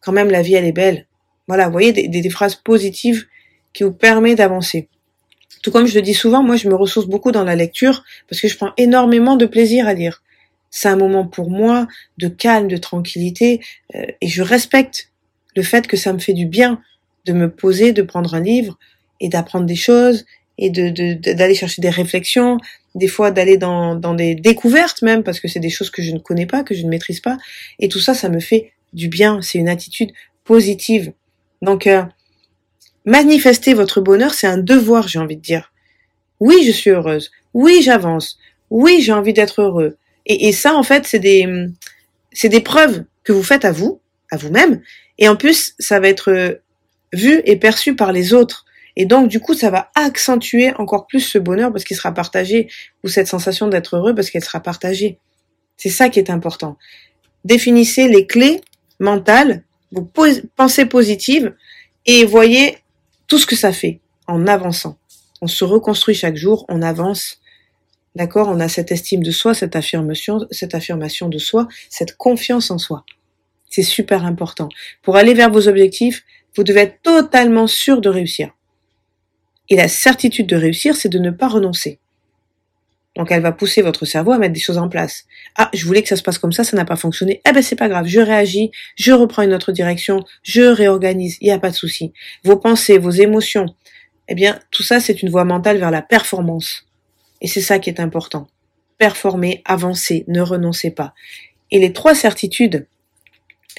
quand 0.01 0.11
même 0.13 0.29
la 0.29 0.43
vie 0.43 0.55
elle 0.55 0.65
est 0.65 0.73
belle. 0.73 1.07
Voilà, 1.47 1.67
vous 1.67 1.73
voyez 1.73 1.93
des, 1.93 2.09
des, 2.09 2.31
phrases 2.31 2.57
positives 2.57 3.27
qui 3.73 3.85
vous 3.85 3.93
permettent 3.93 4.39
d'avancer. 4.39 4.89
Tout 5.63 5.71
comme 5.71 5.87
je 5.87 5.95
le 5.95 6.03
dis 6.03 6.15
souvent, 6.15 6.43
moi 6.43 6.57
je 6.57 6.69
me 6.69 6.75
ressource 6.75 7.07
beaucoup 7.07 7.31
dans 7.31 7.45
la 7.45 7.55
lecture 7.55 8.03
parce 8.29 8.41
que 8.41 8.49
je 8.49 8.57
prends 8.57 8.73
énormément 8.77 9.37
de 9.37 9.47
plaisir 9.47 9.87
à 9.87 9.95
lire. 9.95 10.25
C'est 10.71 10.89
un 10.89 10.97
moment 10.97 11.27
pour 11.27 11.49
moi 11.49 11.87
de 12.19 12.27
calme, 12.27 12.67
de 12.67 12.77
tranquillité 12.77 13.61
euh, 13.95 14.05
et 14.21 14.27
je 14.27 14.43
respecte 14.43 15.13
le 15.59 15.63
fait 15.63 15.85
que 15.87 15.97
ça 15.97 16.13
me 16.13 16.21
fait 16.27 16.37
du 16.43 16.47
bien 16.47 16.81
de 17.27 17.33
me 17.33 17.51
poser, 17.51 17.93
de 17.93 18.03
prendre 18.03 18.35
un 18.35 18.41
livre 18.41 18.79
et 19.21 19.29
d'apprendre 19.29 19.67
des 19.67 19.81
choses 19.87 20.25
et 20.57 20.71
de 20.71 20.87
d'aller 21.35 21.55
chercher 21.55 21.81
des 21.83 21.95
réflexions, 22.03 22.59
des 22.95 23.11
fois 23.15 23.31
d'aller 23.31 23.57
dans, 23.59 23.95
dans 23.95 24.15
des 24.15 24.35
découvertes 24.35 25.03
même 25.03 25.23
parce 25.23 25.41
que 25.41 25.49
c'est 25.49 25.65
des 25.69 25.75
choses 25.77 25.91
que 25.91 26.03
je 26.07 26.13
ne 26.13 26.21
connais 26.21 26.47
pas, 26.47 26.63
que 26.63 26.75
je 26.75 26.85
ne 26.85 26.91
maîtrise 26.95 27.21
pas 27.21 27.37
et 27.81 27.89
tout 27.89 28.03
ça 28.07 28.15
ça 28.15 28.29
me 28.29 28.41
fait 28.41 28.73
du 28.93 29.09
bien, 29.09 29.33
c'est 29.43 29.59
une 29.59 29.69
attitude 29.69 30.13
positive. 30.45 31.13
Donc, 31.61 31.87
euh, 31.87 32.03
manifester 33.05 33.75
votre 33.75 34.01
bonheur, 34.01 34.33
c'est 34.35 34.47
un 34.47 34.59
devoir, 34.59 35.09
j'ai 35.09 35.19
envie 35.19 35.37
de 35.37 35.43
dire. 35.43 35.73
Oui, 36.41 36.57
je 36.67 36.73
suis 36.73 36.91
heureuse. 36.91 37.31
Oui, 37.53 37.83
j'avance. 37.83 38.39
Oui, 38.71 39.01
j'ai 39.03 39.13
envie 39.13 39.35
d'être 39.35 39.61
heureux. 39.61 39.99
Et, 40.27 40.49
et, 40.49 40.53
ça, 40.53 40.75
en 40.75 40.83
fait, 40.83 41.07
c'est 41.07 41.19
des, 41.19 41.47
c'est 42.33 42.49
des 42.49 42.61
preuves 42.61 43.05
que 43.25 43.33
vous 43.33 43.43
faites 43.43 43.65
à 43.65 43.73
vous, 43.73 44.01
à 44.31 44.37
vous-même. 44.37 44.81
Et 45.19 45.29
en 45.29 45.37
plus, 45.37 45.75
ça 45.79 46.01
va 46.01 46.09
être 46.09 46.31
euh, 46.31 46.55
vu 47.13 47.41
et 47.45 47.57
perçu 47.57 47.97
par 47.97 48.13
les 48.13 48.35
autres. 48.35 48.65
Et 48.97 49.07
donc, 49.07 49.29
du 49.29 49.41
coup, 49.41 49.55
ça 49.55 49.71
va 49.71 49.91
accentuer 49.95 50.73
encore 50.75 51.07
plus 51.07 51.21
ce 51.21 51.39
bonheur 51.39 51.73
parce 51.73 51.85
qu'il 51.85 51.97
sera 51.97 52.13
partagé, 52.13 52.69
ou 53.05 53.09
cette 53.09 53.29
sensation 53.29 53.69
d'être 53.69 53.97
heureux 53.97 54.15
parce 54.15 54.31
qu'elle 54.31 54.45
sera 54.45 54.61
partagée. 54.61 55.19
C'est 55.77 55.89
ça 55.89 56.09
qui 56.09 56.19
est 56.19 56.31
important. 56.31 56.77
Définissez 57.45 58.09
les 58.09 58.27
clés 58.27 58.61
mentales, 58.99 59.63
vos 59.93 60.11
pensées 60.57 60.87
positives 60.87 61.55
et 62.07 62.25
voyez 62.25 62.79
tout 63.29 63.39
ce 63.39 63.47
que 63.47 63.57
ça 63.57 63.73
fait 63.73 64.01
en 64.27 64.47
avançant. 64.47 64.99
On 65.41 65.47
se 65.47 65.65
reconstruit 65.65 66.15
chaque 66.15 66.37
jour, 66.37 66.65
on 66.69 66.83
avance. 66.83 67.41
D'accord? 68.17 68.49
On 68.49 68.59
a 68.59 68.69
cette 68.69 68.91
estime 68.91 69.23
de 69.23 69.31
soi, 69.31 69.55
cette 69.55 69.77
affirmation, 69.77 70.41
cette 70.51 70.75
affirmation 70.75 71.29
de 71.29 71.39
soi, 71.39 71.69
cette 71.89 72.17
confiance 72.17 72.71
en 72.73 72.79
soi. 72.79 73.05
C'est 73.69 73.83
super 73.83 74.25
important. 74.25 74.69
Pour 75.03 75.17
aller 75.17 75.35
vers 75.35 75.51
vos 75.51 75.69
objectifs, 75.69 76.25
vous 76.57 76.65
devez 76.65 76.81
être 76.81 77.03
totalement 77.03 77.67
sûr 77.67 78.01
de 78.01 78.09
réussir. 78.09 78.51
Et 79.69 79.77
la 79.77 79.89
certitude 79.89 80.47
de 80.47 80.57
réussir, 80.57 80.97
c'est 80.97 81.09
de 81.09 81.19
ne 81.19 81.31
pas 81.31 81.49
renoncer. 81.49 81.99
Donc 83.19 83.33
elle 83.33 83.43
va 83.43 83.53
pousser 83.53 83.83
votre 83.83 84.07
cerveau 84.07 84.31
à 84.31 84.39
mettre 84.39 84.55
des 84.55 84.61
choses 84.61 84.79
en 84.79 84.89
place. 84.89 85.25
Ah, 85.57 85.71
je 85.75 85.85
voulais 85.85 86.03
que 86.03 86.09
ça 86.09 86.15
se 86.15 86.23
passe 86.23 86.39
comme 86.39 86.53
ça, 86.53 86.63
ça 86.63 86.77
n'a 86.77 86.85
pas 86.85 86.97
fonctionné. 86.97 87.43
Eh 87.47 87.53
ben 87.53 87.63
c'est 87.63 87.77
pas 87.77 87.89
grave, 87.89 88.07
je 88.07 88.21
réagis, 88.21 88.71
je 88.95 89.13
reprends 89.13 89.43
une 89.43 89.53
autre 89.53 89.73
direction, 89.73 90.25
je 90.45 90.63
réorganise, 90.63 91.37
il 91.41 91.47
n'y 91.47 91.51
a 91.51 91.59
pas 91.59 91.71
de 91.71 91.75
souci. 91.75 92.13
Vos 92.45 92.57
pensées, 92.57 92.97
vos 92.97 93.11
émotions, 93.11 93.75
eh 94.29 94.37
bien 94.37 94.61
tout 94.71 94.85
ça 94.85 95.01
c'est 95.01 95.21
une 95.21 95.31
voie 95.31 95.45
mentale 95.45 95.79
vers 95.79 95.91
la 95.91 96.01
performance. 96.01 96.87
Et 97.41 97.49
c'est 97.49 97.61
ça 97.61 97.81
qui 97.81 97.91
est 97.91 98.01
important. 98.01 98.47
Performer, 98.99 99.63
avancer, 99.65 100.25
ne 100.29 100.41
renoncez 100.41 100.93
pas. 100.93 101.13
Et 101.73 101.81
les 101.81 101.93
trois 101.93 102.15
certitudes, 102.15 102.87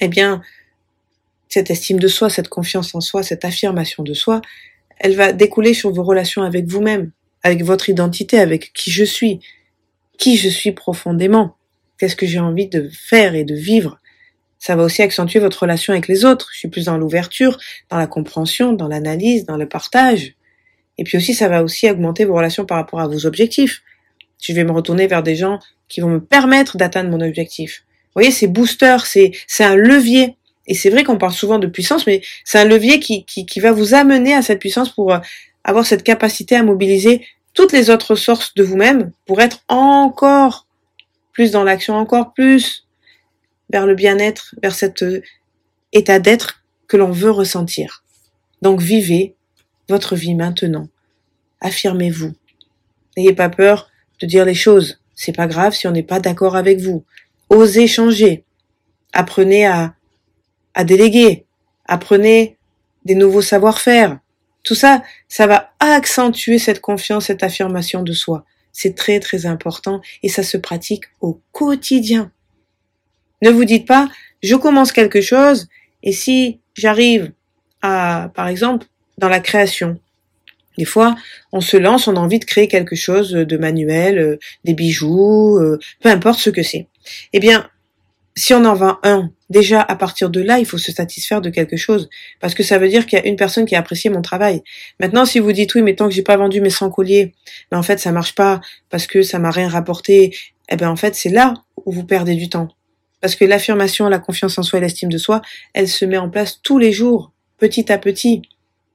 eh 0.00 0.08
bien 0.08 0.42
cette 1.48 1.70
estime 1.70 1.98
de 1.98 2.08
soi, 2.08 2.30
cette 2.30 2.48
confiance 2.48 2.94
en 2.94 3.00
soi, 3.00 3.22
cette 3.22 3.44
affirmation 3.44 4.02
de 4.02 4.14
soi, 4.14 4.40
elle 4.98 5.16
va 5.16 5.32
découler 5.32 5.74
sur 5.74 5.90
vos 5.90 6.04
relations 6.04 6.42
avec 6.42 6.66
vous-même, 6.66 7.10
avec 7.42 7.64
votre 7.64 7.88
identité, 7.88 8.38
avec 8.38 8.72
qui 8.72 8.90
je 8.90 9.04
suis, 9.04 9.40
qui 10.16 10.36
je 10.36 10.48
suis 10.48 10.72
profondément, 10.72 11.56
qu'est-ce 11.98 12.16
que 12.16 12.26
j'ai 12.26 12.38
envie 12.38 12.68
de 12.68 12.88
faire 12.92 13.34
et 13.34 13.44
de 13.44 13.54
vivre. 13.54 13.98
Ça 14.58 14.76
va 14.76 14.84
aussi 14.84 15.02
accentuer 15.02 15.40
votre 15.40 15.62
relation 15.62 15.92
avec 15.94 16.06
les 16.06 16.26
autres. 16.26 16.50
Je 16.52 16.58
suis 16.58 16.68
plus 16.68 16.84
dans 16.84 16.98
l'ouverture, 16.98 17.58
dans 17.88 17.96
la 17.96 18.06
compréhension, 18.06 18.74
dans 18.74 18.88
l'analyse, 18.88 19.46
dans 19.46 19.56
le 19.56 19.66
partage. 19.66 20.34
Et 20.98 21.04
puis 21.04 21.16
aussi, 21.16 21.32
ça 21.32 21.48
va 21.48 21.64
aussi 21.64 21.90
augmenter 21.90 22.26
vos 22.26 22.34
relations 22.34 22.66
par 22.66 22.76
rapport 22.76 23.00
à 23.00 23.08
vos 23.08 23.24
objectifs. 23.24 23.82
Je 24.40 24.52
vais 24.52 24.64
me 24.64 24.72
retourner 24.72 25.06
vers 25.06 25.22
des 25.22 25.34
gens 25.34 25.58
qui 25.88 26.02
vont 26.02 26.10
me 26.10 26.20
permettre 26.20 26.76
d'atteindre 26.76 27.10
mon 27.10 27.22
objectif. 27.22 27.84
Vous 28.10 28.22
voyez, 28.22 28.30
c'est 28.30 28.48
booster, 28.48 28.96
c'est, 29.04 29.64
un 29.64 29.76
levier. 29.76 30.36
Et 30.66 30.74
c'est 30.74 30.90
vrai 30.90 31.04
qu'on 31.04 31.18
parle 31.18 31.32
souvent 31.32 31.58
de 31.58 31.66
puissance, 31.66 32.06
mais 32.06 32.22
c'est 32.44 32.58
un 32.58 32.64
levier 32.64 33.00
qui, 33.00 33.24
qui, 33.24 33.46
qui, 33.46 33.60
va 33.60 33.72
vous 33.72 33.94
amener 33.94 34.34
à 34.34 34.42
cette 34.42 34.58
puissance 34.58 34.90
pour 34.90 35.12
euh, 35.12 35.18
avoir 35.64 35.86
cette 35.86 36.02
capacité 36.02 36.56
à 36.56 36.62
mobiliser 36.62 37.24
toutes 37.54 37.72
les 37.72 37.90
autres 37.90 38.14
sources 38.14 38.54
de 38.54 38.62
vous-même 38.62 39.12
pour 39.26 39.40
être 39.40 39.62
encore 39.68 40.66
plus 41.32 41.50
dans 41.50 41.64
l'action, 41.64 41.94
encore 41.94 42.32
plus 42.34 42.86
vers 43.70 43.86
le 43.86 43.94
bien-être, 43.94 44.54
vers 44.62 44.74
cet 44.74 45.02
euh, 45.02 45.22
état 45.92 46.18
d'être 46.18 46.62
que 46.88 46.96
l'on 46.96 47.12
veut 47.12 47.30
ressentir. 47.30 48.04
Donc 48.62 48.80
vivez 48.80 49.34
votre 49.88 50.16
vie 50.16 50.34
maintenant. 50.34 50.88
Affirmez-vous. 51.60 52.34
N'ayez 53.16 53.32
pas 53.32 53.48
peur 53.48 53.90
de 54.20 54.26
dire 54.26 54.44
les 54.44 54.54
choses. 54.54 55.00
C'est 55.14 55.36
pas 55.36 55.46
grave 55.46 55.74
si 55.74 55.86
on 55.86 55.92
n'est 55.92 56.02
pas 56.02 56.20
d'accord 56.20 56.56
avec 56.56 56.80
vous. 56.80 57.04
Osez 57.50 57.88
changer. 57.88 58.44
Apprenez 59.12 59.66
à, 59.66 59.94
déléguer. 60.84 61.46
Apprenez 61.86 62.56
des 63.04 63.16
nouveaux 63.16 63.42
savoir-faire. 63.42 64.20
Tout 64.62 64.74
ça, 64.74 65.02
ça 65.28 65.46
va 65.46 65.72
accentuer 65.80 66.58
cette 66.58 66.80
confiance, 66.80 67.26
cette 67.26 67.42
affirmation 67.42 68.02
de 68.02 68.12
soi. 68.12 68.44
C'est 68.72 68.94
très 68.94 69.18
très 69.18 69.46
important 69.46 70.00
et 70.22 70.28
ça 70.28 70.42
se 70.42 70.56
pratique 70.56 71.04
au 71.20 71.40
quotidien. 71.50 72.30
Ne 73.42 73.50
vous 73.50 73.64
dites 73.64 73.86
pas, 73.86 74.08
je 74.42 74.54
commence 74.54 74.92
quelque 74.92 75.20
chose 75.20 75.68
et 76.02 76.12
si 76.12 76.60
j'arrive 76.74 77.32
à, 77.82 78.30
par 78.34 78.48
exemple, 78.48 78.86
dans 79.18 79.28
la 79.28 79.40
création, 79.40 79.98
des 80.80 80.86
fois, 80.86 81.14
on 81.52 81.60
se 81.60 81.76
lance, 81.76 82.08
on 82.08 82.16
a 82.16 82.20
envie 82.20 82.38
de 82.38 82.46
créer 82.46 82.66
quelque 82.66 82.96
chose 82.96 83.32
de 83.32 83.56
manuel, 83.58 84.18
euh, 84.18 84.38
des 84.64 84.72
bijoux, 84.72 85.58
euh, 85.58 85.78
peu 86.00 86.08
importe 86.08 86.38
ce 86.38 86.48
que 86.48 86.62
c'est. 86.62 86.86
Eh 87.34 87.38
bien, 87.38 87.68
si 88.34 88.54
on 88.54 88.64
en 88.64 88.72
vend 88.72 88.96
un, 89.02 89.30
déjà 89.50 89.82
à 89.82 89.94
partir 89.94 90.30
de 90.30 90.40
là, 90.40 90.58
il 90.58 90.64
faut 90.64 90.78
se 90.78 90.90
satisfaire 90.90 91.42
de 91.42 91.50
quelque 91.50 91.76
chose, 91.76 92.08
parce 92.40 92.54
que 92.54 92.62
ça 92.62 92.78
veut 92.78 92.88
dire 92.88 93.04
qu'il 93.04 93.18
y 93.18 93.22
a 93.22 93.26
une 93.26 93.36
personne 93.36 93.66
qui 93.66 93.74
a 93.74 93.78
apprécié 93.78 94.08
mon 94.08 94.22
travail. 94.22 94.62
Maintenant, 95.00 95.26
si 95.26 95.38
vous 95.38 95.52
dites 95.52 95.74
oui, 95.74 95.82
mais 95.82 95.94
tant 95.94 96.08
que 96.08 96.14
j'ai 96.14 96.22
pas 96.22 96.38
vendu 96.38 96.62
mes 96.62 96.70
100 96.70 96.88
colliers, 96.88 97.34
mais 97.70 97.76
en 97.76 97.82
fait 97.82 97.98
ça 97.98 98.10
marche 98.10 98.34
pas 98.34 98.62
parce 98.88 99.06
que 99.06 99.20
ça 99.20 99.38
m'a 99.38 99.50
rien 99.50 99.68
rapporté, 99.68 100.34
eh 100.70 100.76
ben 100.76 100.88
en 100.88 100.96
fait 100.96 101.14
c'est 101.14 101.28
là 101.28 101.52
où 101.84 101.92
vous 101.92 102.04
perdez 102.04 102.36
du 102.36 102.48
temps, 102.48 102.68
parce 103.20 103.36
que 103.36 103.44
l'affirmation, 103.44 104.08
la 104.08 104.18
confiance 104.18 104.56
en 104.56 104.62
soi 104.62 104.78
et 104.78 104.82
l'estime 104.82 105.10
de 105.10 105.18
soi, 105.18 105.42
elle 105.74 105.88
se 105.88 106.06
met 106.06 106.16
en 106.16 106.30
place 106.30 106.60
tous 106.62 106.78
les 106.78 106.92
jours, 106.92 107.32
petit 107.58 107.92
à 107.92 107.98
petit, 107.98 108.40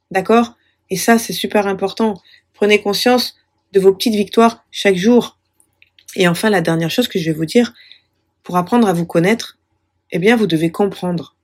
d'accord? 0.10 0.56
Et 0.90 0.98
ça 0.98 1.18
c'est 1.20 1.34
super 1.34 1.68
important. 1.68 2.22
Prenez 2.54 2.82
conscience 2.82 3.36
de 3.74 3.80
vos 3.80 3.94
petites 3.94 4.16
victoires 4.16 4.64
chaque 4.72 4.96
jour. 4.96 5.38
Et 6.16 6.28
enfin, 6.28 6.50
la 6.50 6.62
dernière 6.62 6.90
chose 6.90 7.08
que 7.08 7.20
je 7.20 7.26
vais 7.26 7.36
vous 7.36 7.46
dire, 7.46 7.74
pour 8.44 8.58
apprendre 8.58 8.88
à 8.88 8.94
vous 8.94 9.06
connaître, 9.06 9.58
eh 10.12 10.20
bien, 10.20 10.38
vous 10.38 10.48
devez 10.48 10.72
comprendre. 10.72 11.36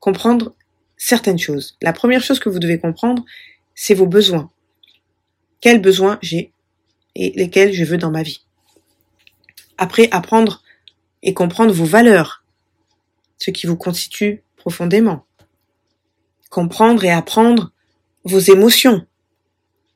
Comprendre 0.00 0.54
certaines 0.96 1.38
choses. 1.38 1.76
La 1.82 1.92
première 1.92 2.22
chose 2.22 2.40
que 2.40 2.48
vous 2.48 2.58
devez 2.58 2.80
comprendre, 2.80 3.24
c'est 3.74 3.94
vos 3.94 4.06
besoins. 4.06 4.50
Quels 5.60 5.80
besoins 5.80 6.18
j'ai 6.22 6.52
et 7.14 7.32
lesquels 7.36 7.72
je 7.72 7.84
veux 7.84 7.96
dans 7.96 8.10
ma 8.10 8.22
vie. 8.22 8.44
Après, 9.78 10.08
apprendre 10.10 10.62
et 11.22 11.32
comprendre 11.32 11.72
vos 11.72 11.84
valeurs, 11.84 12.44
ce 13.38 13.50
qui 13.50 13.66
vous 13.66 13.76
constitue 13.76 14.42
profondément. 14.56 15.24
Comprendre 16.50 17.04
et 17.04 17.10
apprendre 17.10 17.72
vos 18.26 18.40
émotions. 18.40 19.06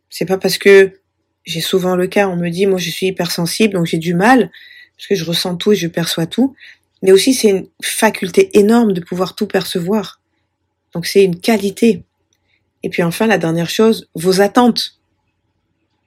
C'est 0.08 0.24
pas 0.24 0.38
parce 0.38 0.56
que 0.56 1.00
j'ai 1.44 1.60
souvent 1.60 1.96
le 1.96 2.06
cas, 2.06 2.28
on 2.28 2.36
me 2.36 2.48
dit, 2.48 2.66
moi 2.66 2.78
je 2.78 2.90
suis 2.90 3.06
hypersensible, 3.06 3.74
donc 3.74 3.86
j'ai 3.86 3.98
du 3.98 4.14
mal, 4.14 4.50
parce 4.96 5.08
que 5.08 5.14
je 5.14 5.24
ressens 5.24 5.56
tout 5.56 5.72
et 5.72 5.76
je 5.76 5.88
perçois 5.88 6.26
tout, 6.26 6.54
mais 7.02 7.12
aussi 7.12 7.34
c'est 7.34 7.48
une 7.48 7.66
faculté 7.82 8.56
énorme 8.58 8.92
de 8.92 9.00
pouvoir 9.00 9.34
tout 9.34 9.46
percevoir. 9.46 10.20
Donc 10.92 11.06
c'est 11.06 11.24
une 11.24 11.40
qualité. 11.40 12.04
Et 12.82 12.88
puis 12.88 13.02
enfin, 13.02 13.26
la 13.26 13.38
dernière 13.38 13.70
chose, 13.70 14.08
vos 14.14 14.40
attentes. 14.40 15.00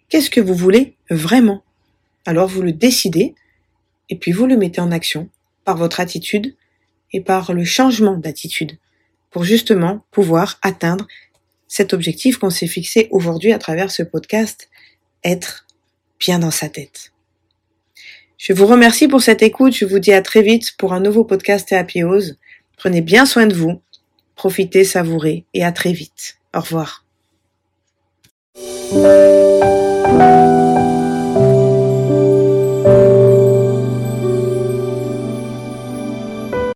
Qu'est-ce 0.09 0.29
que 0.29 0.41
vous 0.41 0.55
voulez 0.55 0.95
vraiment? 1.09 1.63
Alors 2.25 2.47
vous 2.47 2.61
le 2.61 2.71
décidez 2.71 3.35
et 4.09 4.17
puis 4.17 4.31
vous 4.31 4.45
le 4.45 4.57
mettez 4.57 4.81
en 4.81 4.91
action 4.91 5.29
par 5.65 5.77
votre 5.77 5.99
attitude 5.99 6.55
et 7.11 7.21
par 7.21 7.53
le 7.53 7.65
changement 7.65 8.17
d'attitude 8.17 8.77
pour 9.29 9.43
justement 9.43 10.05
pouvoir 10.11 10.59
atteindre 10.61 11.07
cet 11.73 11.91
objectif 11.91 12.37
qu'on 12.37 12.51
s'est 12.51 12.67
fixé 12.67 13.07
aujourd'hui 13.09 13.51
à 13.51 13.57
travers 13.57 13.89
ce 13.89 14.03
podcast, 14.03 14.69
être 15.23 15.65
bien 16.19 16.37
dans 16.37 16.51
sa 16.51 16.69
tête. 16.69 17.13
Je 18.37 18.53
vous 18.53 18.67
remercie 18.67 19.07
pour 19.07 19.23
cette 19.23 19.41
écoute. 19.41 19.73
Je 19.73 19.85
vous 19.85 19.97
dis 19.97 20.13
à 20.13 20.21
très 20.21 20.43
vite 20.43 20.77
pour 20.77 20.93
un 20.93 20.99
nouveau 20.99 21.23
podcast 21.23 21.73
Ose. 22.03 22.37
Prenez 22.77 23.01
bien 23.01 23.25
soin 23.25 23.47
de 23.47 23.55
vous. 23.55 23.81
Profitez, 24.35 24.83
savourez 24.83 25.45
et 25.55 25.63
à 25.63 25.71
très 25.71 25.93
vite. 25.93 26.37
Au 26.53 26.59
revoir. 26.59 27.03